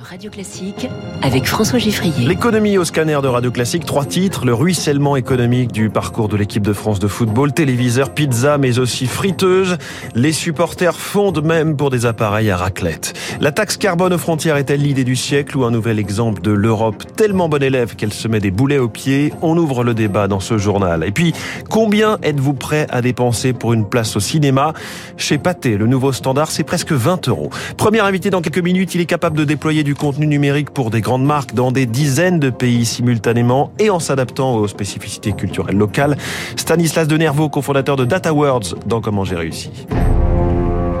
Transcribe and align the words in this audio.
Radio 0.00 0.30
Classique 0.30 0.88
avec 1.22 1.46
François. 1.46 1.78
L'économie 2.18 2.78
au 2.78 2.84
scanner 2.84 3.18
de 3.22 3.28
Radio 3.28 3.50
Classique, 3.50 3.84
trois 3.84 4.04
titres, 4.04 4.44
le 4.44 4.54
ruissellement 4.54 5.14
économique 5.14 5.70
du 5.70 5.88
parcours 5.88 6.28
de 6.28 6.36
l'équipe 6.36 6.64
de 6.64 6.72
France 6.72 6.98
de 6.98 7.06
football, 7.06 7.52
téléviseur, 7.52 8.10
pizza, 8.12 8.58
mais 8.58 8.78
aussi 8.78 9.06
friteuse. 9.06 9.76
Les 10.14 10.32
supporters 10.32 10.96
fondent 10.96 11.44
même 11.44 11.76
pour 11.76 11.90
des 11.90 12.06
appareils 12.06 12.50
à 12.50 12.56
raclette. 12.56 13.14
La 13.40 13.52
taxe 13.52 13.76
carbone 13.76 14.12
aux 14.12 14.18
frontières 14.18 14.56
est-elle 14.56 14.82
l'idée 14.82 15.04
du 15.04 15.16
siècle 15.16 15.56
ou 15.56 15.64
un 15.64 15.70
nouvel 15.70 15.98
exemple 15.98 16.42
de 16.42 16.50
l'Europe 16.50 17.04
tellement 17.14 17.48
bonne 17.48 17.62
élève 17.62 17.94
qu'elle 17.94 18.12
se 18.12 18.26
met 18.28 18.40
des 18.40 18.50
boulets 18.50 18.78
aux 18.78 18.88
pieds? 18.88 19.32
On 19.42 19.56
ouvre 19.56 19.84
le 19.84 19.94
débat 19.94 20.26
dans 20.26 20.40
ce 20.40 20.58
journal. 20.58 21.04
Et 21.04 21.12
puis, 21.12 21.34
combien 21.70 22.18
êtes-vous 22.22 22.54
prêt 22.54 22.86
à 22.90 23.00
dépenser 23.00 23.52
pour 23.52 23.72
une 23.74 23.88
place 23.88 24.16
au 24.16 24.20
cinéma? 24.20 24.72
Chez 25.16 25.38
Pathé, 25.38 25.76
le 25.76 25.86
nouveau 25.86 26.12
standard, 26.12 26.50
c'est 26.50 26.64
presque 26.64 26.92
20 26.92 27.28
euros. 27.28 27.50
Premier 27.76 28.00
invité 28.00 28.30
dans 28.30 28.42
quelques 28.42 28.58
minutes, 28.58 28.94
il 28.94 29.00
est 29.00 29.06
capable 29.06 29.36
de 29.36 29.51
déployer 29.52 29.84
du 29.84 29.94
contenu 29.94 30.26
numérique 30.26 30.70
pour 30.70 30.88
des 30.88 31.02
grandes 31.02 31.26
marques 31.26 31.52
dans 31.52 31.72
des 31.72 31.84
dizaines 31.84 32.40
de 32.40 32.48
pays 32.48 32.86
simultanément 32.86 33.70
et 33.78 33.90
en 33.90 33.98
s'adaptant 33.98 34.54
aux 34.54 34.66
spécificités 34.66 35.34
culturelles 35.34 35.76
locales. 35.76 36.16
Stanislas 36.56 37.06
Denervaux, 37.06 37.50
cofondateur 37.50 37.96
de 37.96 38.06
Data 38.06 38.32
Worlds, 38.32 38.76
dans 38.86 39.02
Comment 39.02 39.24
j'ai 39.24 39.36
réussi. 39.36 39.70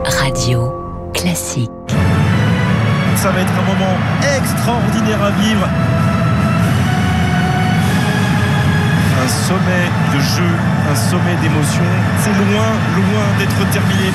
Radio 0.04 0.70
classique. 1.14 1.70
Ça 3.16 3.30
va 3.30 3.40
être 3.40 3.54
un 3.58 3.66
moment 3.72 3.96
extraordinaire 4.36 5.22
à 5.22 5.30
vivre. 5.30 5.66
Un 9.24 9.28
sommet 9.48 9.86
de 10.14 10.20
jeu, 10.20 10.52
un 10.90 10.94
sommet 10.94 11.36
d'émotion. 11.40 11.88
C'est 12.20 12.36
loin, 12.52 12.68
loin 12.96 13.26
d'être 13.38 13.70
terminé. 13.72 14.10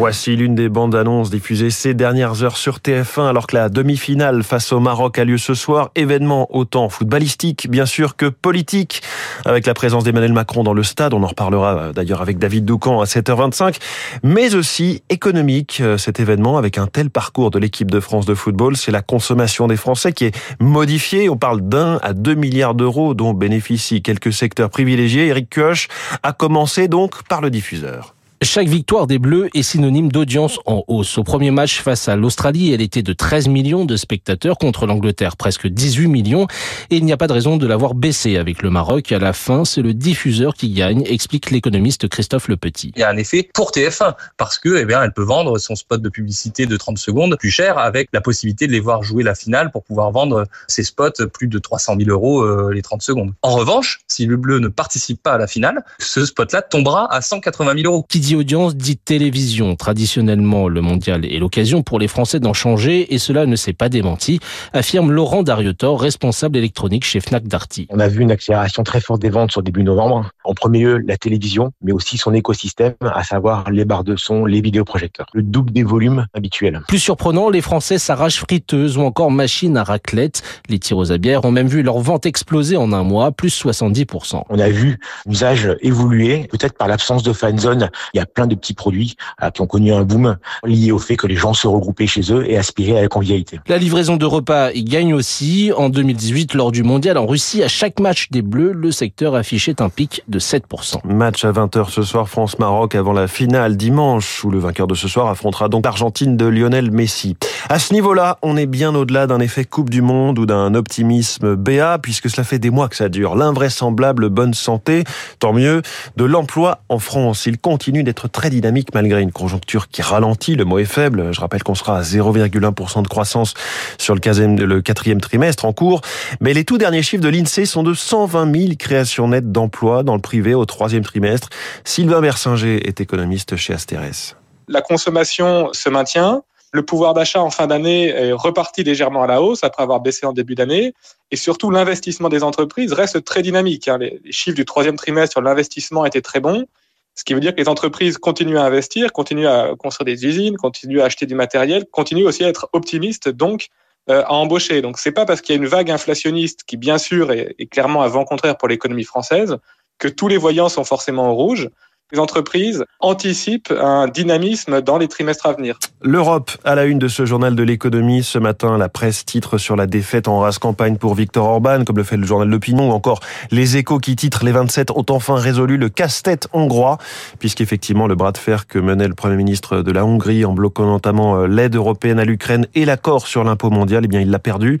Voici 0.00 0.34
l'une 0.34 0.54
des 0.54 0.70
bandes 0.70 0.94
annonces 0.94 1.28
diffusées 1.28 1.68
ces 1.68 1.92
dernières 1.92 2.42
heures 2.42 2.56
sur 2.56 2.78
TF1 2.78 3.28
alors 3.28 3.46
que 3.46 3.54
la 3.54 3.68
demi-finale 3.68 4.42
face 4.42 4.72
au 4.72 4.80
Maroc 4.80 5.18
a 5.18 5.26
lieu 5.26 5.36
ce 5.36 5.52
soir. 5.52 5.90
Événement 5.94 6.48
autant 6.56 6.88
footballistique 6.88 7.68
bien 7.68 7.84
sûr 7.84 8.16
que 8.16 8.24
politique 8.24 9.02
avec 9.44 9.66
la 9.66 9.74
présence 9.74 10.02
d'Emmanuel 10.02 10.32
Macron 10.32 10.64
dans 10.64 10.72
le 10.72 10.84
stade. 10.84 11.12
On 11.12 11.22
en 11.22 11.26
reparlera 11.26 11.76
euh, 11.76 11.92
d'ailleurs 11.92 12.22
avec 12.22 12.38
David 12.38 12.64
Doucan 12.64 13.02
à 13.02 13.04
7h25. 13.04 13.76
Mais 14.22 14.54
aussi 14.54 15.02
économique 15.10 15.82
euh, 15.82 15.98
cet 15.98 16.18
événement 16.18 16.56
avec 16.56 16.78
un 16.78 16.86
tel 16.86 17.10
parcours 17.10 17.50
de 17.50 17.58
l'équipe 17.58 17.90
de 17.90 18.00
France 18.00 18.24
de 18.24 18.34
football. 18.34 18.78
C'est 18.78 18.92
la 18.92 19.02
consommation 19.02 19.66
des 19.66 19.76
Français 19.76 20.14
qui 20.14 20.24
est 20.24 20.54
modifiée. 20.60 21.28
On 21.28 21.36
parle 21.36 21.60
d'un 21.60 21.98
à 22.02 22.14
deux 22.14 22.34
milliards 22.34 22.74
d'euros 22.74 23.12
dont 23.12 23.34
bénéficient 23.34 24.00
quelques 24.00 24.32
secteurs 24.32 24.70
privilégiés. 24.70 25.26
Eric 25.26 25.54
Koch 25.54 25.88
a 26.22 26.32
commencé 26.32 26.88
donc 26.88 27.22
par 27.24 27.42
le 27.42 27.50
diffuseur. 27.50 28.14
Chaque 28.42 28.68
victoire 28.68 29.06
des 29.06 29.18
Bleus 29.18 29.50
est 29.52 29.62
synonyme 29.62 30.10
d'audience 30.10 30.60
en 30.64 30.82
hausse. 30.88 31.18
Au 31.18 31.24
premier 31.24 31.50
match 31.50 31.82
face 31.82 32.08
à 32.08 32.16
l'Australie, 32.16 32.72
elle 32.72 32.80
était 32.80 33.02
de 33.02 33.12
13 33.12 33.48
millions 33.48 33.84
de 33.84 33.96
spectateurs 33.96 34.56
contre 34.56 34.86
l'Angleterre, 34.86 35.36
presque 35.36 35.66
18 35.66 36.08
millions. 36.08 36.46
Et 36.88 36.96
il 36.96 37.04
n'y 37.04 37.12
a 37.12 37.18
pas 37.18 37.26
de 37.26 37.34
raison 37.34 37.58
de 37.58 37.66
l'avoir 37.66 37.92
baissé 37.92 38.38
avec 38.38 38.62
le 38.62 38.70
Maroc. 38.70 39.12
À 39.12 39.18
la 39.18 39.34
fin, 39.34 39.66
c'est 39.66 39.82
le 39.82 39.92
diffuseur 39.92 40.54
qui 40.54 40.70
gagne, 40.70 41.02
explique 41.04 41.50
l'économiste 41.50 42.08
Christophe 42.08 42.48
Le 42.48 42.56
Petit. 42.56 42.92
Il 42.96 43.00
y 43.00 43.02
a 43.02 43.10
un 43.10 43.18
effet 43.18 43.46
pour 43.52 43.72
TF1 43.72 44.14
parce 44.38 44.58
que, 44.58 44.74
eh 44.80 44.86
bien, 44.86 45.02
elle 45.02 45.12
peut 45.12 45.22
vendre 45.22 45.58
son 45.58 45.76
spot 45.76 46.00
de 46.00 46.08
publicité 46.08 46.64
de 46.64 46.78
30 46.78 46.96
secondes 46.96 47.36
plus 47.38 47.50
cher 47.50 47.76
avec 47.76 48.08
la 48.14 48.22
possibilité 48.22 48.66
de 48.66 48.72
les 48.72 48.80
voir 48.80 49.02
jouer 49.02 49.22
la 49.22 49.34
finale 49.34 49.70
pour 49.70 49.84
pouvoir 49.84 50.12
vendre 50.12 50.46
ses 50.66 50.82
spots 50.82 51.26
plus 51.30 51.48
de 51.48 51.58
300 51.58 51.96
000 51.98 52.08
euros 52.08 52.40
euh, 52.40 52.72
les 52.72 52.80
30 52.80 53.02
secondes. 53.02 53.34
En 53.42 53.50
revanche, 53.50 54.00
si 54.08 54.24
le 54.24 54.38
bleu 54.38 54.60
ne 54.60 54.68
participe 54.68 55.22
pas 55.22 55.34
à 55.34 55.38
la 55.38 55.46
finale, 55.46 55.84
ce 55.98 56.24
spot-là 56.24 56.62
tombera 56.62 57.12
à 57.12 57.20
180 57.20 57.74
000 57.82 57.92
euros 57.92 58.06
audience 58.36 58.76
dit 58.76 58.96
télévision. 58.96 59.76
Traditionnellement, 59.76 60.68
le 60.68 60.80
mondial 60.80 61.24
est 61.24 61.38
l'occasion 61.38 61.82
pour 61.82 61.98
les 61.98 62.08
Français 62.08 62.40
d'en 62.40 62.52
changer 62.52 63.14
et 63.14 63.18
cela 63.18 63.46
ne 63.46 63.56
s'est 63.56 63.72
pas 63.72 63.88
démenti, 63.88 64.40
affirme 64.72 65.12
Laurent 65.12 65.42
Dariotor, 65.42 66.00
responsable 66.00 66.56
électronique 66.56 67.04
chez 67.04 67.20
Fnac 67.20 67.46
Darty. 67.46 67.86
On 67.90 68.00
a 68.00 68.08
vu 68.08 68.22
une 68.22 68.30
accélération 68.30 68.82
très 68.82 69.00
forte 69.00 69.20
des 69.20 69.30
ventes 69.30 69.52
sur 69.52 69.62
début 69.62 69.82
novembre. 69.82 70.30
En 70.44 70.54
premier 70.54 70.80
lieu, 70.80 70.98
la 70.98 71.16
télévision, 71.16 71.72
mais 71.82 71.92
aussi 71.92 72.18
son 72.18 72.34
écosystème, 72.34 72.94
à 73.02 73.22
savoir 73.24 73.70
les 73.70 73.84
barres 73.84 74.04
de 74.04 74.16
son, 74.16 74.44
les 74.44 74.60
vidéoprojecteurs. 74.60 75.26
Le 75.32 75.42
double 75.42 75.72
des 75.72 75.82
volumes 75.82 76.26
habituels. 76.34 76.80
Plus 76.88 76.98
surprenant, 76.98 77.50
les 77.50 77.60
Français 77.60 77.98
s'arrachent 77.98 78.40
friteuses 78.40 78.96
ou 78.96 79.02
encore 79.02 79.30
machines 79.30 79.76
à 79.76 79.84
raclette. 79.84 80.42
Les 80.68 80.78
tireuses 80.78 81.12
à 81.12 81.18
bière 81.18 81.44
ont 81.44 81.50
même 81.50 81.68
vu 81.68 81.82
leur 81.82 81.98
vente 81.98 82.26
exploser 82.26 82.76
en 82.76 82.92
un 82.92 83.02
mois, 83.02 83.32
plus 83.32 83.64
70%. 83.64 84.42
On 84.48 84.58
a 84.58 84.68
vu 84.68 84.98
l'usage 85.26 85.76
évoluer, 85.80 86.48
peut-être 86.50 86.76
par 86.76 86.88
l'absence 86.88 87.22
de 87.22 87.32
fan 87.32 87.58
zone. 87.58 87.90
Il 88.14 88.18
y 88.18 88.19
a 88.19 88.19
plein 88.26 88.46
de 88.46 88.54
petits 88.54 88.74
produits 88.74 89.16
euh, 89.42 89.50
qui 89.50 89.60
ont 89.60 89.66
connu 89.66 89.92
un 89.92 90.02
boom 90.02 90.36
lié 90.64 90.92
au 90.92 90.98
fait 90.98 91.16
que 91.16 91.26
les 91.26 91.36
gens 91.36 91.54
se 91.54 91.66
regroupaient 91.66 92.06
chez 92.06 92.32
eux 92.32 92.48
et 92.48 92.56
aspiraient 92.56 92.98
à 92.98 93.02
la 93.02 93.08
convivialité. 93.08 93.60
La 93.66 93.78
livraison 93.78 94.16
de 94.16 94.26
repas 94.26 94.70
y 94.72 94.84
gagne 94.84 95.14
aussi. 95.14 95.72
En 95.76 95.88
2018, 95.88 96.54
lors 96.54 96.72
du 96.72 96.82
mondial 96.82 97.18
en 97.18 97.26
Russie, 97.26 97.62
à 97.62 97.68
chaque 97.68 98.00
match 98.00 98.30
des 98.30 98.42
Bleus, 98.42 98.72
le 98.72 98.90
secteur 98.90 99.34
affichait 99.34 99.80
un 99.82 99.88
pic 99.88 100.22
de 100.28 100.38
7%. 100.38 101.04
Match 101.04 101.44
à 101.44 101.52
20h 101.52 101.90
ce 101.90 102.02
soir, 102.02 102.28
France-Maroc 102.28 102.94
avant 102.94 103.12
la 103.12 103.28
finale 103.28 103.76
dimanche, 103.76 104.44
où 104.44 104.50
le 104.50 104.58
vainqueur 104.58 104.86
de 104.86 104.94
ce 104.94 105.08
soir 105.08 105.28
affrontera 105.28 105.68
donc 105.68 105.84
l'Argentine 105.84 106.36
de 106.36 106.46
Lionel 106.46 106.90
Messi. 106.90 107.36
À 107.68 107.78
ce 107.78 107.92
niveau-là, 107.92 108.38
on 108.42 108.56
est 108.56 108.66
bien 108.66 108.94
au-delà 108.94 109.26
d'un 109.26 109.40
effet 109.40 109.64
Coupe 109.64 109.90
du 109.90 110.02
Monde 110.02 110.38
ou 110.38 110.46
d'un 110.46 110.74
optimisme 110.74 111.54
BA, 111.56 111.98
puisque 111.98 112.30
cela 112.30 112.44
fait 112.44 112.58
des 112.58 112.70
mois 112.70 112.88
que 112.88 112.96
ça 112.96 113.08
dure. 113.08 113.36
L'invraisemblable 113.36 114.28
bonne 114.28 114.54
santé, 114.54 115.04
tant 115.38 115.52
mieux, 115.52 115.82
de 116.16 116.24
l'emploi 116.24 116.82
en 116.88 116.98
France. 116.98 117.46
Il 117.46 117.58
continue 117.58 118.02
d'être 118.02 118.28
très 118.28 118.50
dynamique 118.50 118.94
malgré 118.94 119.20
une 119.20 119.32
conjoncture 119.32 119.88
qui 119.88 120.02
ralentit. 120.02 120.56
Le 120.56 120.64
mot 120.64 120.78
est 120.78 120.84
faible. 120.84 121.32
Je 121.32 121.40
rappelle 121.40 121.62
qu'on 121.62 121.74
sera 121.74 121.98
à 121.98 122.02
0,1% 122.02 123.02
de 123.02 123.08
croissance 123.08 123.54
sur 123.98 124.14
le, 124.14 124.80
quatrième 124.80 125.20
trimestre 125.20 125.64
en 125.64 125.72
cours. 125.72 126.00
Mais 126.40 126.54
les 126.54 126.64
tout 126.64 126.78
derniers 126.78 127.02
chiffres 127.02 127.22
de 127.22 127.28
l'INSEE 127.28 127.66
sont 127.66 127.82
de 127.82 127.94
120 127.94 128.52
000 128.52 128.72
créations 128.78 129.28
nettes 129.28 129.52
d'emplois 129.52 130.02
dans 130.02 130.14
le 130.14 130.20
privé 130.22 130.54
au 130.54 130.64
troisième 130.64 131.04
trimestre. 131.04 131.48
Sylvain 131.84 132.20
Bersinger 132.20 132.88
est 132.88 133.00
économiste 133.00 133.56
chez 133.56 133.74
Asterès. 133.74 134.36
La 134.68 134.82
consommation 134.82 135.68
se 135.72 135.88
maintient. 135.88 136.42
Le 136.72 136.82
pouvoir 136.84 137.14
d'achat 137.14 137.42
en 137.42 137.50
fin 137.50 137.66
d'année 137.66 138.08
est 138.08 138.32
reparti 138.32 138.84
légèrement 138.84 139.24
à 139.24 139.26
la 139.26 139.42
hausse 139.42 139.64
après 139.64 139.82
avoir 139.82 140.00
baissé 140.00 140.24
en 140.26 140.32
début 140.32 140.54
d'année. 140.54 140.94
Et 141.32 141.36
surtout, 141.36 141.70
l'investissement 141.70 142.28
des 142.28 142.44
entreprises 142.44 142.92
reste 142.92 143.24
très 143.24 143.42
dynamique. 143.42 143.88
Hein. 143.88 143.98
Les 143.98 144.20
chiffres 144.30 144.56
du 144.56 144.64
troisième 144.64 144.96
trimestre 144.96 145.32
sur 145.32 145.42
l'investissement 145.42 146.04
étaient 146.04 146.22
très 146.22 146.38
bons. 146.38 146.66
Ce 147.14 147.24
qui 147.24 147.34
veut 147.34 147.40
dire 147.40 147.52
que 147.54 147.60
les 147.60 147.68
entreprises 147.68 148.18
continuent 148.18 148.58
à 148.58 148.64
investir, 148.64 149.12
continuent 149.12 149.48
à 149.48 149.74
construire 149.76 150.06
des 150.06 150.24
usines, 150.26 150.56
continuent 150.56 151.00
à 151.00 151.06
acheter 151.06 151.26
du 151.26 151.34
matériel, 151.34 151.84
continuent 151.90 152.26
aussi 152.26 152.44
à 152.44 152.48
être 152.48 152.68
optimistes, 152.72 153.28
donc 153.28 153.68
euh, 154.08 154.22
à 154.24 154.32
embaucher. 154.32 154.80
Donc 154.80 154.98
c'est 154.98 155.12
pas 155.12 155.26
parce 155.26 155.40
qu'il 155.40 155.54
y 155.54 155.58
a 155.58 155.62
une 155.62 155.68
vague 155.68 155.90
inflationniste 155.90 156.62
qui 156.64 156.76
bien 156.76 156.98
sûr 156.98 157.32
est, 157.32 157.54
clairement 157.70 158.02
un 158.02 158.08
vent 158.08 158.24
contraire 158.24 158.56
pour 158.56 158.68
l'économie 158.68 159.04
française 159.04 159.58
que 159.98 160.08
tous 160.08 160.28
les 160.28 160.38
voyants 160.38 160.70
sont 160.70 160.84
forcément 160.84 161.30
au 161.30 161.34
rouge 161.34 161.68
les 162.12 162.18
entreprises 162.18 162.84
anticipent 163.00 163.72
un 163.78 164.08
dynamisme 164.08 164.80
dans 164.80 164.98
les 164.98 165.08
trimestres 165.08 165.46
à 165.46 165.52
venir. 165.52 165.78
L'Europe 166.02 166.50
à 166.64 166.74
la 166.74 166.84
une 166.84 166.98
de 166.98 167.08
ce 167.08 167.26
journal 167.26 167.54
de 167.54 167.62
l'économie. 167.62 168.22
Ce 168.22 168.38
matin, 168.38 168.78
la 168.78 168.88
presse 168.88 169.24
titre 169.24 169.58
sur 169.58 169.76
la 169.76 169.86
défaite 169.86 170.28
en 170.28 170.40
race 170.40 170.58
campagne 170.58 170.96
pour 170.96 171.14
Victor 171.14 171.46
Orban, 171.46 171.84
comme 171.84 171.96
le 171.96 172.04
fait 172.04 172.16
le 172.16 172.26
journal 172.26 172.48
L'Opinion, 172.48 172.90
ou 172.90 172.92
encore 172.92 173.20
les 173.50 173.76
échos 173.76 173.98
qui 173.98 174.16
titrent 174.16 174.44
les 174.44 174.52
27 174.52 174.90
ont 174.90 175.04
enfin 175.10 175.34
résolu 175.34 175.76
le 175.76 175.88
casse-tête 175.88 176.48
hongrois, 176.52 176.98
puisqu'effectivement 177.38 178.06
le 178.06 178.14
bras 178.14 178.32
de 178.32 178.38
fer 178.38 178.66
que 178.66 178.78
menait 178.78 179.08
le 179.08 179.14
Premier 179.14 179.36
ministre 179.36 179.82
de 179.82 179.92
la 179.92 180.04
Hongrie 180.04 180.44
en 180.44 180.52
bloquant 180.52 180.86
notamment 180.86 181.36
euh, 181.36 181.46
l'aide 181.46 181.74
européenne 181.74 182.18
à 182.18 182.24
l'Ukraine 182.24 182.66
et 182.74 182.84
l'accord 182.84 183.26
sur 183.26 183.44
l'impôt 183.44 183.70
mondial, 183.70 184.02
eh 184.04 184.08
bien 184.08 184.20
il 184.20 184.30
l'a 184.30 184.38
perdu. 184.38 184.80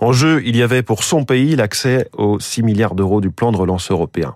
En 0.00 0.12
jeu, 0.12 0.42
il 0.44 0.56
y 0.56 0.62
avait 0.62 0.82
pour 0.82 1.04
son 1.04 1.24
pays 1.24 1.56
l'accès 1.56 2.08
aux 2.16 2.38
6 2.38 2.62
milliards 2.62 2.94
d'euros 2.94 3.20
du 3.20 3.30
plan 3.30 3.52
de 3.52 3.56
relance 3.56 3.90
européen. 3.90 4.34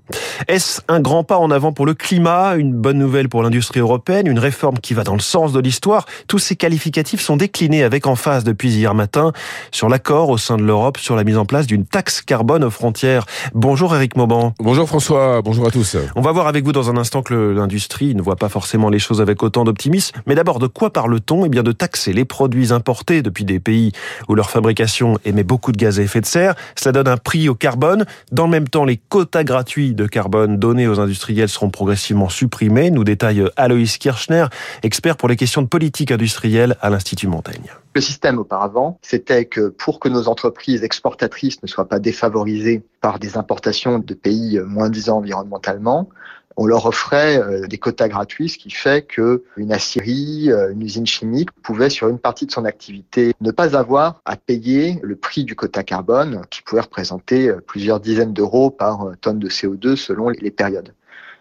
Est-ce 0.49 0.81
un 0.89 1.01
grand 1.01 1.25
pas 1.25 1.39
en 1.39 1.51
avant 1.51 1.73
pour 1.73 1.87
le 1.87 1.95
climat? 1.95 2.26
Une 2.27 2.73
bonne 2.73 2.99
nouvelle 2.99 3.29
pour 3.29 3.43
l'industrie 3.43 3.79
européenne, 3.79 4.27
une 4.27 4.41
réforme 4.41 4.79
qui 4.79 4.95
va 4.95 5.05
dans 5.05 5.15
le 5.15 5.21
sens 5.21 5.53
de 5.53 5.61
l'histoire. 5.61 6.07
Tous 6.27 6.41
ces 6.41 6.57
qualificatifs 6.57 7.21
sont 7.21 7.37
déclinés 7.37 7.85
avec 7.85 8.07
emphase 8.07 8.43
depuis 8.43 8.71
hier 8.71 8.95
matin 8.95 9.33
sur 9.71 9.89
l'accord 9.89 10.29
au 10.31 10.39
sein 10.39 10.57
de 10.57 10.65
l'Europe 10.65 10.99
sur 10.99 11.15
la 11.15 11.23
mise 11.23 11.39
en 11.39 11.45
place 11.45 11.69
d'une 11.69 11.85
taxe 11.85 12.23
carbone 12.23 12.65
aux 12.65 12.71
frontières. 12.71 13.27
Bonjour 13.55 13.95
Eric 13.95 14.17
Mauban. 14.17 14.55
Bonjour 14.59 14.89
François, 14.89 15.41
bonjour 15.41 15.69
à 15.69 15.71
tous. 15.71 15.97
On 16.17 16.21
va 16.21 16.33
voir 16.33 16.49
avec 16.49 16.65
vous 16.65 16.73
dans 16.73 16.91
un 16.91 16.97
instant 16.97 17.23
que 17.23 17.33
l'industrie 17.35 18.17
ne 18.17 18.23
voit 18.23 18.37
pas 18.37 18.49
forcément 18.49 18.91
les 18.91 18.99
choses 18.99 19.21
avec 19.21 19.43
autant 19.45 19.63
d'optimisme. 19.63 20.17
Mais 20.27 20.35
d'abord, 20.35 20.59
de 20.59 20.67
quoi 20.67 20.93
parle-t-on? 20.93 21.45
Eh 21.45 21.49
bien 21.49 21.63
de 21.63 21.73
taxer 21.73 22.13
les 22.13 22.25
produits 22.25 22.73
importés 22.73 23.23
depuis 23.23 23.45
des 23.45 23.61
pays 23.61 23.93
où 24.29 24.35
leur 24.35 24.51
fabrication 24.51 25.19
émet 25.25 25.45
beaucoup 25.45 25.71
de 25.71 25.79
gaz 25.79 26.01
à 26.01 26.03
effet 26.03 26.21
de 26.21 26.27
serre. 26.27 26.57
Cela 26.75 26.91
donne 26.91 27.09
un 27.09 27.19
prix 27.19 27.49
au 27.49 27.55
carbone. 27.55 28.05
Dans 28.33 28.47
le 28.47 28.51
même 28.51 28.69
temps, 28.69 28.85
les 28.85 28.97
quotas 28.97 29.45
gratuits 29.45 29.95
de 29.95 30.07
carbone 30.07 30.57
donnés 30.57 30.89
aux 30.89 30.99
industriels 30.99 31.49
seront 31.49 31.71
progressivement 31.71 32.16
supprimé, 32.29 32.91
nous 32.91 33.05
détaille 33.05 33.45
Aloïs 33.57 33.99
Kirchner, 33.99 34.47
expert 34.83 35.17
pour 35.17 35.29
les 35.29 35.37
questions 35.37 35.63
de 35.63 35.69
politique 35.69 36.11
industrielle 36.11 36.77
à 36.81 36.91
l'Institut 36.91 37.29
Montaigne. 37.29 37.71
Le 37.95 38.01
système 38.01 38.39
auparavant, 38.39 38.99
c'était 39.03 39.45
que 39.45 39.69
pour 39.69 40.01
que 40.01 40.09
nos 40.09 40.29
entreprises 40.29 40.83
exportatrices 40.83 41.63
ne 41.63 41.69
soient 41.69 41.89
pas 41.89 41.99
défavorisées 41.99 42.83
par 43.01 43.19
des 43.19 43.37
importations 43.37 43.99
de 43.99 44.15
pays 44.15 44.61
moins 44.67 44.91
disants 44.91 45.19
environnementalement, 45.19 46.09
on 46.57 46.67
leur 46.67 46.87
offrait 46.87 47.39
euh, 47.39 47.67
des 47.67 47.79
quotas 47.79 48.09
gratuits, 48.09 48.49
ce 48.49 48.59
qui 48.59 48.71
fait 48.71 49.03
que 49.03 49.45
une 49.57 49.73
euh, 49.73 50.73
une 50.73 50.83
usine 50.83 51.07
chimique 51.07 51.51
pouvait 51.63 51.91
sur 51.91 52.09
une 52.09 52.19
partie 52.19 52.47
de 52.47 52.51
son 52.51 52.65
activité 52.65 53.35
ne 53.41 53.51
pas 53.51 53.77
avoir 53.77 54.21
à 54.25 54.37
payer 54.37 54.99
le 55.03 55.17
prix 55.17 55.45
du 55.45 55.55
quota 55.55 55.83
carbone 55.83 56.43
qui 56.51 56.63
pouvait 56.63 56.81
représenter 56.81 57.49
euh, 57.49 57.61
plusieurs 57.67 58.01
dizaines 58.01 58.33
d'euros 58.33 58.71
par 58.71 59.13
tonne 59.21 59.39
de 59.39 59.49
CO2 59.49 59.97
selon 59.97 60.31
les 60.31 60.51
périodes. 60.51 60.95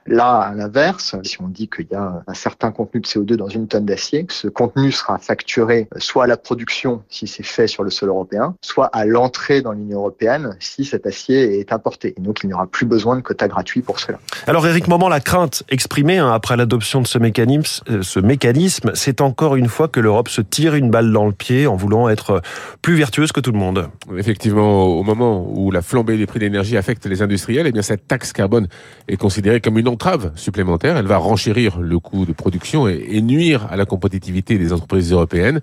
Là, 0.07 0.37
à 0.41 0.53
l'inverse, 0.53 1.15
si 1.23 1.41
on 1.41 1.47
dit 1.47 1.67
qu'il 1.67 1.87
y 1.91 1.95
a 1.95 2.21
un 2.27 2.33
certain 2.35 2.71
contenu 2.71 3.01
de 3.01 3.07
CO2 3.07 3.35
dans 3.37 3.47
une 3.47 3.67
tonne 3.67 3.85
d'acier, 3.85 4.27
ce 4.29 4.47
contenu 4.47 4.91
sera 4.91 5.17
facturé 5.17 5.87
soit 5.97 6.25
à 6.25 6.27
la 6.27 6.37
production 6.37 7.01
si 7.09 7.25
c'est 7.25 7.45
fait 7.45 7.65
sur 7.65 7.83
le 7.83 7.89
sol 7.89 8.09
européen, 8.09 8.55
soit 8.61 8.85
à 8.87 9.05
l'entrée 9.05 9.63
dans 9.63 9.71
l'Union 9.71 9.97
européenne 9.97 10.55
si 10.59 10.85
cet 10.85 11.07
acier 11.07 11.59
est 11.59 11.73
importé. 11.73 12.13
Et 12.17 12.21
donc, 12.21 12.41
il 12.43 12.47
n'y 12.47 12.53
aura 12.53 12.67
plus 12.67 12.85
besoin 12.85 13.15
de 13.15 13.21
quotas 13.21 13.47
gratuits 13.47 13.81
pour 13.81 13.99
cela. 13.99 14.19
Alors, 14.45 14.67
Éric 14.67 14.87
Moment, 14.87 15.09
la 15.09 15.21
crainte 15.21 15.63
exprimée 15.69 16.19
hein, 16.19 16.31
après 16.31 16.55
l'adoption 16.55 17.01
de 17.01 17.07
ce 17.07 17.17
mécanisme, 17.17 17.83
euh, 17.89 18.03
ce 18.03 18.19
mécanisme, 18.19 18.91
c'est 18.93 19.21
encore 19.21 19.55
une 19.55 19.69
fois 19.69 19.87
que 19.87 19.99
l'Europe 19.99 20.29
se 20.29 20.41
tire 20.41 20.75
une 20.75 20.91
balle 20.91 21.11
dans 21.11 21.25
le 21.25 21.31
pied 21.31 21.65
en 21.65 21.75
voulant 21.75 22.09
être 22.09 22.43
plus 22.83 22.93
vertueuse 22.93 23.31
que 23.31 23.39
tout 23.39 23.51
le 23.51 23.57
monde. 23.57 23.89
Effectivement, 24.15 24.85
au 24.85 25.01
moment 25.01 25.47
où 25.49 25.71
la 25.71 25.81
flambée 25.81 26.15
des 26.17 26.27
prix 26.27 26.37
de 26.37 26.45
l'énergie 26.45 26.77
affecte 26.77 27.07
les 27.07 27.23
industriels, 27.23 27.65
eh 27.65 27.71
bien 27.71 27.81
cette 27.81 28.07
taxe 28.07 28.33
carbone 28.33 28.67
est 29.07 29.17
considérée 29.17 29.61
comme 29.61 29.79
une 29.79 29.94
supplémentaire. 30.35 30.97
Elle 30.97 31.07
va 31.07 31.17
renchérir 31.17 31.79
le 31.79 31.99
coût 31.99 32.25
de 32.25 32.33
production 32.33 32.87
et, 32.87 33.21
nuire 33.21 33.67
à 33.69 33.75
la 33.75 33.85
compétitivité 33.85 34.57
des 34.57 34.73
entreprises 34.73 35.11
européennes. 35.11 35.61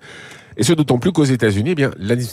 Et 0.57 0.63
ce 0.63 0.73
d'autant 0.73 0.97
plus 0.97 1.11
qu'aux 1.11 1.23
États-Unis, 1.23 1.71
eh 1.71 1.75
bien, 1.75 1.91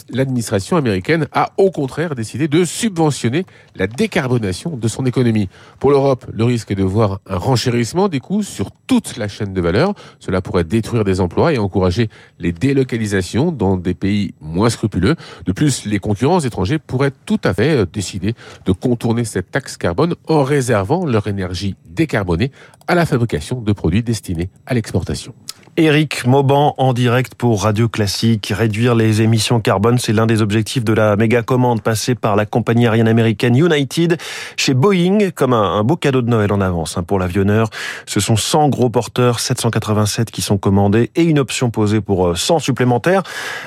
l'administration 0.09 0.77
américaine 0.77 1.27
a 1.31 1.51
au 1.57 1.71
contraire 1.71 2.15
décidé 2.15 2.47
de 2.47 2.63
subventionner 2.65 3.45
la 3.75 3.87
décarbonation 3.87 4.77
de 4.77 4.87
son 4.87 5.05
économie. 5.05 5.49
Pour 5.79 5.91
l'Europe, 5.91 6.25
le 6.31 6.43
risque 6.43 6.71
est 6.71 6.75
de 6.75 6.83
voir 6.83 7.19
un 7.27 7.37
renchérissement 7.37 8.07
des 8.07 8.19
coûts 8.19 8.43
sur 8.43 8.71
toute 8.87 9.17
la 9.17 9.27
chaîne 9.27 9.53
de 9.53 9.61
valeur. 9.61 9.93
Cela 10.19 10.41
pourrait 10.41 10.63
détruire 10.63 11.03
des 11.03 11.21
emplois 11.21 11.53
et 11.53 11.57
encourager 11.57 12.09
les 12.39 12.51
délocalisations 12.51 13.51
dans 13.51 13.77
des 13.77 13.93
pays 13.93 14.33
moins 14.41 14.69
scrupuleux. 14.69 15.15
De 15.45 15.51
plus, 15.51 15.85
les 15.85 15.99
concurrents 15.99 16.39
étrangers 16.39 16.79
pourraient 16.79 17.13
tout 17.25 17.39
à 17.43 17.53
fait 17.53 17.77
euh, 17.77 17.85
décider 17.85 18.33
de 18.65 18.71
contourner 18.71 19.25
cette 19.25 19.51
taxe 19.51 19.77
carbone 19.77 20.15
en 20.27 20.43
réservant 20.43 21.05
leur 21.05 21.27
énergie 21.27 21.75
décarbonée 21.85 22.51
à 22.91 22.95
la 22.95 23.05
fabrication 23.05 23.61
de 23.61 23.71
produits 23.71 24.03
destinés 24.03 24.49
à 24.65 24.73
l'exportation. 24.73 25.33
Éric 25.77 26.27
Mauban 26.27 26.75
en 26.77 26.91
direct 26.91 27.33
pour 27.35 27.63
Radio 27.63 27.87
Classique. 27.87 28.51
Réduire 28.53 28.93
les 28.93 29.21
émissions 29.21 29.61
carbone, 29.61 29.97
c'est 29.99 30.11
l'un 30.11 30.25
des 30.25 30.41
objectifs 30.41 30.83
de 30.83 30.91
la 30.91 31.15
méga 31.15 31.43
commande 31.43 31.81
passée 31.81 32.13
par 32.13 32.35
la 32.35 32.45
compagnie 32.45 32.87
aérienne 32.87 33.07
américaine 33.07 33.55
United 33.55 34.17
chez 34.57 34.73
Boeing, 34.73 35.29
comme 35.33 35.53
un, 35.53 35.81
beau 35.85 35.95
cadeau 35.95 36.21
de 36.21 36.29
Noël 36.29 36.51
en 36.51 36.59
avance 36.59 36.97
hein, 36.97 37.03
pour 37.03 37.19
l'avionneur. 37.19 37.69
Ce 38.05 38.19
sont 38.19 38.35
100 38.35 38.67
gros 38.67 38.89
porteurs 38.89 39.39
787 39.39 40.29
qui 40.29 40.41
sont 40.41 40.57
commandés 40.57 41.09
et 41.15 41.23
une 41.23 41.39
option 41.39 41.69
posée 41.69 42.01
pour 42.01 42.37
100 42.37 42.57
euh, 42.57 42.59
supplémentaires. 42.59 43.23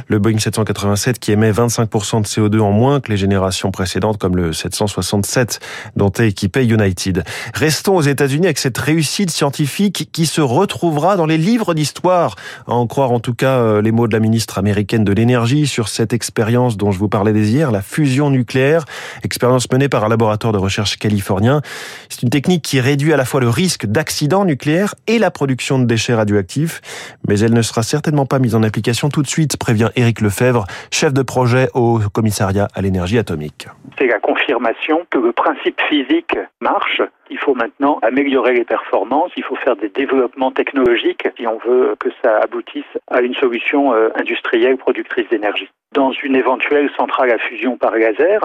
Le 0.06 0.19
Boeing 0.19 0.38
787 0.38 1.19
qui 1.19 1.32
émet 1.32 1.53
25% 1.53 2.21
de 2.21 2.26
CO2 2.26 2.61
en 2.61 2.73
moins 2.73 3.00
que 3.00 3.11
les 3.11 3.17
générations 3.17 3.71
précédentes, 3.71 4.19
comme 4.19 4.37
le 4.37 4.53
767 4.53 5.59
dont 5.97 6.12
est 6.12 6.29
équipé 6.29 6.67
United. 6.67 7.25
Restons 7.55 7.97
aux 7.97 8.03
États-Unis 8.03 8.44
avec 8.44 8.59
cette 8.59 8.76
réussite 8.76 9.13
scientifique 9.31 10.11
qui 10.12 10.26
se 10.26 10.40
retrouvera 10.40 11.16
dans 11.16 11.26
les 11.26 11.38
livres 11.38 11.72
d'histoire 11.72 11.94
histoire, 11.94 12.34
à 12.66 12.72
en 12.72 12.87
croire 12.87 13.12
en 13.12 13.20
tout 13.20 13.34
cas 13.34 13.58
euh, 13.58 13.82
les 13.82 13.93
mots 13.93 14.08
de 14.08 14.12
la 14.12 14.19
ministre 14.19 14.58
américaine 14.58 15.05
de 15.05 15.12
l'énergie 15.12 15.66
sur 15.66 15.88
cette 15.88 16.12
expérience 16.12 16.76
dont 16.76 16.90
je 16.90 16.99
vous 16.99 17.08
parlais 17.08 17.32
dès 17.32 17.43
hier, 17.43 17.70
la 17.70 17.82
fusion 17.82 18.31
nucléaire, 18.31 18.84
expérience 19.22 19.70
menée 19.70 19.88
par 19.88 20.05
un 20.05 20.08
laboratoire 20.08 20.52
de 20.52 20.58
recherche 20.58 20.96
californien. 20.96 21.61
C'est 22.08 22.22
une 22.22 22.31
technique 22.31 22.62
qui 22.62 22.81
réduit 22.81 23.12
à 23.12 23.16
la 23.16 23.25
fois 23.25 23.40
le 23.40 23.49
risque 23.49 23.87
d'accident 23.87 24.44
nucléaire 24.44 24.94
et 25.06 25.19
la 25.19 25.31
production 25.31 25.78
de 25.78 25.84
déchets 25.84 26.14
radioactifs, 26.14 26.81
mais 27.28 27.38
elle 27.38 27.52
ne 27.52 27.62
sera 27.62 27.82
certainement 27.82 28.26
pas 28.26 28.38
mise 28.38 28.55
en 28.55 28.62
application 28.62 29.08
tout 29.08 29.22
de 29.22 29.28
suite, 29.28 29.56
prévient 29.56 29.90
Éric 29.94 30.20
Lefebvre, 30.20 30.64
chef 30.90 31.12
de 31.12 31.22
projet 31.22 31.69
au 31.75 32.00
commissariat 32.12 32.69
à 32.75 32.82
l'énergie 32.82 33.19
atomique. 33.19 33.69
C'est 33.99 34.08
la 34.08 34.19
confirmation 34.19 35.06
que 35.11 35.19
le 35.19 35.32
principe 35.32 35.81
physique 35.88 36.37
marche 36.61 37.02
il 37.31 37.38
faut 37.38 37.55
maintenant 37.55 37.99
améliorer 38.03 38.55
les 38.55 38.65
performances, 38.65 39.32
il 39.37 39.44
faut 39.44 39.56
faire 39.56 39.76
des 39.76 39.88
développements 39.88 40.53
technologiques 40.53 41.26
si 41.37 41.47
on 41.47 41.59
veut 41.59 41.97
que 41.99 42.09
ça 42.23 42.38
aboutisse 42.38 42.85
à 43.09 43.21
une 43.21 43.35
solution 43.35 43.93
euh, 43.94 44.09
industrielle 44.17 44.76
productrice 44.76 45.29
d'énergie. 45.29 45.69
Dans 45.93 46.12
une 46.12 46.37
éventuelle 46.37 46.91
centrale 46.97 47.31
à 47.31 47.38
fusion 47.38 47.76
par 47.76 47.97
laser, 47.97 48.41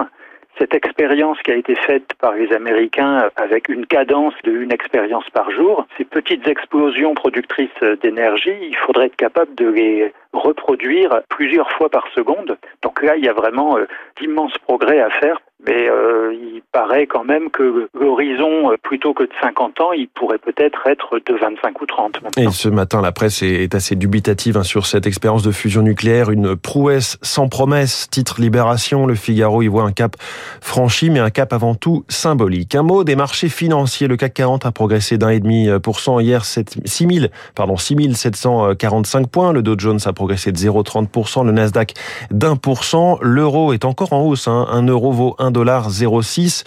cette 0.58 0.74
expérience 0.74 1.38
qui 1.42 1.52
a 1.52 1.56
été 1.56 1.74
faite 1.74 2.12
par 2.20 2.34
les 2.34 2.52
Américains 2.52 3.30
avec 3.36 3.68
une 3.68 3.86
cadence 3.86 4.34
de 4.44 4.52
une 4.52 4.72
expérience 4.72 5.28
par 5.30 5.50
jour, 5.50 5.86
ces 5.96 6.04
petites 6.04 6.46
explosions 6.46 7.14
productrices 7.14 7.70
d'énergie, 8.02 8.56
il 8.60 8.76
faudrait 8.76 9.06
être 9.06 9.16
capable 9.16 9.54
de 9.54 9.68
les 9.68 10.12
reproduire 10.32 11.22
plusieurs 11.28 11.70
fois 11.72 11.88
par 11.88 12.06
seconde. 12.14 12.58
Donc 12.82 13.02
là, 13.02 13.16
il 13.16 13.24
y 13.24 13.28
a 13.28 13.32
vraiment 13.32 13.78
euh, 13.78 13.86
d'immenses 14.20 14.56
progrès 14.58 15.00
à 15.00 15.10
faire 15.10 15.40
mais 15.66 15.88
euh, 15.88 16.32
il 16.32 16.62
paraît 16.72 17.06
quand 17.06 17.24
même 17.24 17.50
que 17.50 17.88
l'horizon, 17.98 18.72
euh, 18.72 18.76
plutôt 18.82 19.12
que 19.12 19.24
de 19.24 19.30
50 19.42 19.80
ans, 19.80 19.92
il 19.92 20.08
pourrait 20.08 20.38
peut-être 20.38 20.86
être 20.86 21.18
de 21.18 21.34
25 21.34 21.80
ou 21.80 21.86
30 21.86 22.22
maintenant. 22.22 22.42
Et 22.42 22.52
ce 22.52 22.68
matin, 22.68 23.02
la 23.02 23.12
presse 23.12 23.42
est 23.42 23.74
assez 23.74 23.94
dubitative 23.94 24.56
hein, 24.56 24.62
sur 24.62 24.86
cette 24.86 25.06
expérience 25.06 25.42
de 25.42 25.52
fusion 25.52 25.82
nucléaire, 25.82 26.30
une 26.30 26.56
prouesse 26.56 27.18
sans 27.22 27.48
promesse, 27.48 28.08
titre 28.10 28.40
Libération, 28.40 29.06
le 29.06 29.14
Figaro 29.14 29.62
y 29.62 29.68
voit 29.68 29.82
un 29.82 29.92
cap 29.92 30.16
franchi, 30.60 31.10
mais 31.10 31.20
un 31.20 31.30
cap 31.30 31.52
avant 31.52 31.74
tout 31.74 32.04
symbolique. 32.08 32.74
Un 32.74 32.82
mot 32.82 33.04
des 33.04 33.16
marchés 33.16 33.48
financiers, 33.48 34.08
le 34.08 34.16
CAC 34.16 34.34
40 34.34 34.66
a 34.66 34.72
progressé 34.72 35.18
d'un 35.18 35.30
et 35.30 35.40
demi 35.40 35.68
pour 35.82 36.00
cent 36.00 36.20
hier, 36.20 36.44
6 36.44 36.64
000, 36.86 37.26
pardon, 37.54 37.76
6745 37.76 39.28
points, 39.28 39.52
le 39.52 39.62
Dow 39.62 39.74
Jones 39.78 40.00
a 40.06 40.12
progressé 40.12 40.52
de 40.52 40.56
0,30%, 40.56 41.44
le 41.44 41.52
Nasdaq 41.52 41.94
d'un 42.30 42.56
pour 42.56 42.84
cent, 42.84 43.18
l'euro 43.20 43.72
est 43.72 43.84
encore 43.84 44.12
en 44.12 44.22
hausse, 44.22 44.48
hein, 44.48 44.66
un 44.70 44.86
euro 44.86 45.12
vaut 45.12 45.34
1 45.38 45.49
1,06 45.50 46.64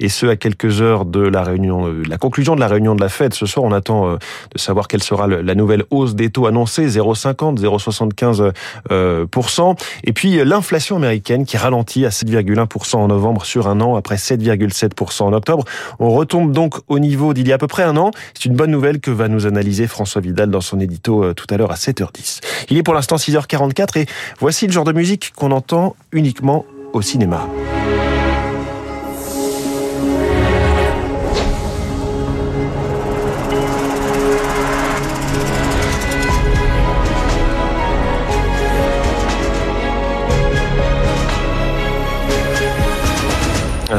et 0.00 0.08
ce 0.08 0.26
à 0.26 0.36
quelques 0.36 0.80
heures 0.80 1.04
de 1.04 1.20
la 1.20 1.42
réunion, 1.42 1.86
euh, 1.86 2.02
la 2.08 2.18
conclusion 2.18 2.54
de 2.54 2.60
la 2.60 2.68
réunion 2.68 2.94
de 2.94 3.00
la 3.00 3.08
Fed. 3.08 3.34
Ce 3.34 3.46
soir, 3.46 3.64
on 3.64 3.72
attend 3.72 4.08
euh, 4.08 4.16
de 4.52 4.58
savoir 4.58 4.88
quelle 4.88 5.02
sera 5.02 5.26
la 5.26 5.54
nouvelle 5.54 5.84
hausse 5.90 6.14
des 6.14 6.30
taux 6.30 6.46
annoncés, 6.46 6.86
0,50, 6.86 7.60
0,75% 7.60 8.52
euh, 8.90 9.74
Et 10.04 10.12
puis 10.12 10.44
l'inflation 10.44 10.96
américaine 10.96 11.44
qui 11.44 11.56
ralentit 11.56 12.04
à 12.06 12.10
7,1% 12.10 12.96
en 12.96 13.08
novembre 13.08 13.44
sur 13.44 13.68
un 13.68 13.80
an 13.80 13.96
après 13.96 14.16
7,7% 14.16 15.22
en 15.24 15.32
octobre. 15.32 15.64
On 15.98 16.10
retombe 16.10 16.52
donc 16.52 16.74
au 16.88 16.98
niveau 16.98 17.34
d'il 17.34 17.48
y 17.48 17.52
a 17.52 17.56
à 17.56 17.58
peu 17.58 17.66
près 17.66 17.82
un 17.82 17.96
an. 17.96 18.10
C'est 18.34 18.44
une 18.44 18.54
bonne 18.54 18.70
nouvelle 18.70 19.00
que 19.00 19.10
va 19.10 19.28
nous 19.28 19.46
analyser 19.46 19.86
François 19.86 20.20
Vidal 20.20 20.50
dans 20.50 20.60
son 20.60 20.80
édito 20.80 21.32
tout 21.34 21.46
à 21.50 21.56
l'heure 21.56 21.70
à 21.70 21.76
7h10. 21.76 22.40
Il 22.70 22.76
est 22.76 22.82
pour 22.82 22.94
l'instant 22.94 23.16
6h44 23.16 23.98
et 23.98 24.06
voici 24.40 24.66
le 24.66 24.72
genre 24.72 24.84
de 24.84 24.92
musique 24.92 25.32
qu'on 25.36 25.50
entend 25.50 25.96
uniquement 26.12 26.64
au 26.92 27.02
cinéma. 27.02 27.46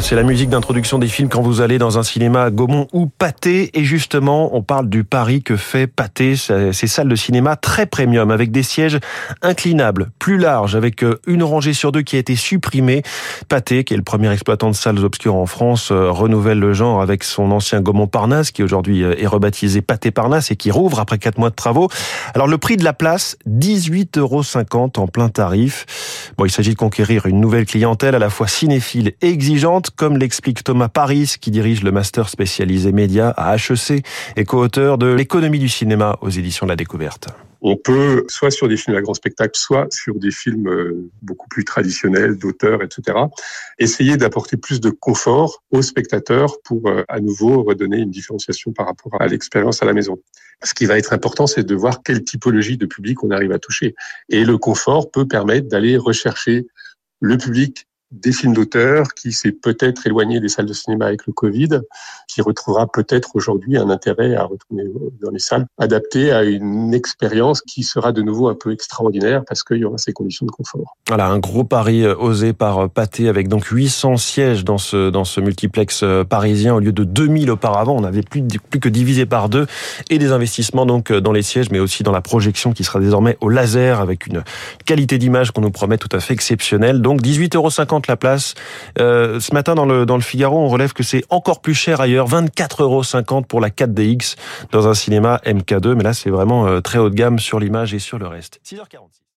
C'est 0.01 0.15
la 0.15 0.23
musique 0.23 0.49
d'introduction 0.49 0.99
des 0.99 1.07
films 1.07 1.29
quand 1.29 1.41
vous 1.41 1.61
allez 1.61 1.77
dans 1.77 1.97
un 1.97 2.03
cinéma 2.03 2.43
à 2.43 2.51
Gaumont 2.51 2.87
ou 2.93 3.07
Pâté. 3.07 3.71
Et 3.73 3.83
justement, 3.83 4.55
on 4.55 4.61
parle 4.61 4.89
du 4.89 5.03
pari 5.03 5.41
que 5.41 5.55
fait 5.55 5.87
Pâté, 5.87 6.35
ces 6.35 6.87
salles 6.87 7.07
de 7.07 7.15
cinéma 7.15 7.55
très 7.55 7.85
premium, 7.85 8.29
avec 8.29 8.51
des 8.51 8.63
sièges 8.63 8.99
inclinables, 9.41 10.09
plus 10.19 10.37
larges, 10.37 10.75
avec 10.75 11.03
euh, 11.03 11.19
une 11.25 11.43
rangée 11.43 11.73
sur 11.73 11.91
deux 11.91 12.01
qui 12.01 12.15
a 12.15 12.19
été 12.19 12.35
supprimée. 12.35 13.01
Pâté, 13.49 13.83
qui 13.83 13.93
est 13.93 13.97
le 13.97 14.03
premier 14.03 14.31
exploitant 14.31 14.69
de 14.69 14.75
salles 14.75 15.03
obscures 15.03 15.35
en 15.35 15.45
France, 15.45 15.89
euh, 15.91 16.11
renouvelle 16.11 16.59
le 16.59 16.73
genre 16.73 17.01
avec 17.01 17.23
son 17.23 17.51
ancien 17.51 17.81
Gaumont 17.81 18.07
Parnasse, 18.07 18.51
qui 18.51 18.63
aujourd'hui 18.63 19.03
euh, 19.03 19.15
est 19.17 19.27
rebaptisé 19.27 19.81
Pâté 19.81 20.11
Parnasse 20.11 20.51
et 20.51 20.55
qui 20.55 20.69
rouvre 20.69 20.99
après 20.99 21.17
quatre 21.17 21.37
mois 21.37 21.49
de 21.49 21.55
travaux. 21.55 21.89
Alors 22.35 22.47
le 22.47 22.57
prix 22.57 22.77
de 22.77 22.83
la 22.83 22.93
place, 22.93 23.37
18,50 23.47 24.19
euros 24.19 24.43
en 24.97 25.07
plein 25.07 25.29
tarif. 25.29 26.33
Bon, 26.37 26.45
il 26.45 26.51
s'agit 26.51 26.71
de 26.71 26.77
conquérir 26.77 27.25
une 27.25 27.39
nouvelle 27.39 27.65
clientèle 27.65 28.15
à 28.15 28.19
la 28.19 28.29
fois 28.29 28.47
cinéphile 28.47 29.13
et 29.21 29.29
exigeante 29.29 29.86
comme 29.89 30.17
l'explique 30.17 30.63
Thomas 30.63 30.89
Paris, 30.89 31.35
qui 31.39 31.51
dirige 31.51 31.83
le 31.83 31.91
master 31.91 32.29
spécialisé 32.29 32.91
média 32.91 33.29
à 33.29 33.55
HEC 33.55 34.05
et 34.35 34.45
co-auteur 34.45 34.97
de 34.97 35.07
l'économie 35.07 35.59
du 35.59 35.69
cinéma 35.69 36.17
aux 36.21 36.29
éditions 36.29 36.65
de 36.65 36.71
la 36.71 36.75
découverte. 36.75 37.27
On 37.61 37.75
peut, 37.75 38.23
soit 38.27 38.51
sur 38.51 38.67
des 38.67 38.77
films 38.77 38.95
à 38.95 39.01
grand 39.01 39.15
spectacle, 39.15 39.57
soit 39.57 39.87
sur 39.91 40.15
des 40.15 40.31
films 40.31 40.67
euh, 40.67 41.09
beaucoup 41.21 41.47
plus 41.49 41.65
traditionnels, 41.65 42.37
d'auteurs, 42.37 42.83
etc., 42.83 43.17
essayer 43.79 44.15
d'apporter 44.15 44.57
plus 44.57 44.79
de 44.79 44.89
confort 44.89 45.63
aux 45.71 45.81
spectateurs 45.81 46.61
pour 46.63 46.87
euh, 46.87 47.03
à 47.09 47.19
nouveau 47.19 47.63
redonner 47.63 47.97
une 47.97 48.11
différenciation 48.11 48.71
par 48.73 48.85
rapport 48.85 49.19
à 49.19 49.27
l'expérience 49.27 49.81
à 49.81 49.85
la 49.85 49.93
maison. 49.93 50.19
Ce 50.63 50.73
qui 50.73 50.85
va 50.85 50.97
être 50.97 51.13
important, 51.13 51.47
c'est 51.47 51.63
de 51.63 51.75
voir 51.75 52.03
quelle 52.03 52.23
typologie 52.23 52.77
de 52.77 52.85
public 52.85 53.23
on 53.23 53.31
arrive 53.31 53.51
à 53.51 53.59
toucher. 53.59 53.95
Et 54.29 54.45
le 54.45 54.57
confort 54.57 55.11
peut 55.11 55.27
permettre 55.27 55.67
d'aller 55.67 55.97
rechercher 55.97 56.67
le 57.19 57.37
public 57.37 57.87
des 58.11 58.31
films 58.31 58.53
d'auteur 58.53 59.13
qui 59.13 59.31
s'est 59.31 59.51
peut-être 59.51 60.07
éloigné 60.07 60.39
des 60.39 60.47
salles 60.47 60.65
de 60.65 60.73
cinéma 60.73 61.07
avec 61.07 61.27
le 61.27 61.33
Covid, 61.33 61.81
qui 62.27 62.41
retrouvera 62.41 62.87
peut-être 62.87 63.31
aujourd'hui 63.35 63.77
un 63.77 63.89
intérêt 63.89 64.35
à 64.35 64.43
retourner 64.43 64.83
dans 65.21 65.31
les 65.31 65.39
salles, 65.39 65.65
adapté 65.77 66.31
à 66.31 66.43
une 66.43 66.93
expérience 66.93 67.61
qui 67.61 67.83
sera 67.83 68.11
de 68.11 68.21
nouveau 68.21 68.47
un 68.47 68.55
peu 68.55 68.71
extraordinaire 68.71 69.43
parce 69.47 69.63
qu'il 69.63 69.77
y 69.77 69.85
aura 69.85 69.97
ces 69.97 70.13
conditions 70.13 70.45
de 70.45 70.51
confort. 70.51 70.95
Voilà, 71.07 71.27
un 71.27 71.39
gros 71.39 71.63
pari 71.63 72.03
euh, 72.03 72.15
osé 72.15 72.53
par 72.53 72.79
euh, 72.79 72.87
Pathé 72.87 73.27
avec 73.27 73.47
donc 73.47 73.65
800 73.65 74.17
sièges 74.17 74.63
dans 74.63 74.77
ce, 74.77 75.09
dans 75.09 75.25
ce 75.25 75.41
multiplex 75.41 76.01
euh, 76.03 76.23
parisien 76.23 76.75
au 76.75 76.79
lieu 76.79 76.91
de 76.91 77.03
2000 77.03 77.51
auparavant. 77.51 77.95
On 77.95 78.03
avait 78.03 78.21
plus, 78.21 78.43
plus 78.69 78.79
que 78.79 78.89
divisé 78.89 79.25
par 79.25 79.49
deux 79.49 79.67
et 80.09 80.17
des 80.17 80.31
investissements 80.31 80.85
donc 80.85 81.11
dans 81.11 81.31
les 81.31 81.41
sièges 81.41 81.69
mais 81.71 81.79
aussi 81.79 82.03
dans 82.03 82.11
la 82.11 82.21
projection 82.21 82.71
qui 82.71 82.83
sera 82.83 82.99
désormais 82.99 83.37
au 83.41 83.49
laser 83.49 83.99
avec 83.99 84.27
une 84.27 84.43
qualité 84.85 85.17
d'image 85.17 85.51
qu'on 85.51 85.61
nous 85.61 85.71
promet 85.71 85.97
tout 85.97 86.09
à 86.11 86.19
fait 86.19 86.33
exceptionnelle. 86.33 87.01
Donc 87.01 87.21
18,50 87.21 87.55
euros 87.55 87.69
la 88.05 88.17
place. 88.17 88.53
Euh, 88.99 89.39
ce 89.39 89.53
matin, 89.53 89.75
dans 89.75 89.85
le, 89.85 90.05
dans 90.05 90.15
le 90.15 90.21
Figaro, 90.21 90.59
on 90.59 90.67
relève 90.67 90.93
que 90.93 91.03
c'est 91.03 91.23
encore 91.29 91.61
plus 91.61 91.73
cher 91.73 92.01
ailleurs, 92.01 92.29
24,50 92.29 92.81
euros 92.81 93.41
pour 93.41 93.61
la 93.61 93.69
4DX 93.69 94.35
dans 94.71 94.87
un 94.87 94.93
cinéma 94.93 95.41
MK2. 95.45 95.95
Mais 95.95 96.03
là, 96.03 96.13
c'est 96.13 96.29
vraiment 96.29 96.67
euh, 96.67 96.81
très 96.81 96.99
haut 96.99 97.09
de 97.09 97.15
gamme 97.15 97.39
sur 97.39 97.59
l'image 97.59 97.93
et 97.93 97.99
sur 97.99 98.19
le 98.19 98.27
reste. 98.27 98.59
6h46. 98.65 99.26